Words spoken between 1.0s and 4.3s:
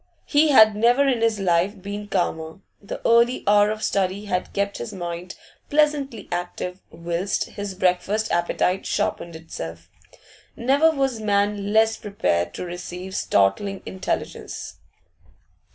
in his life been calmer; the early hour of study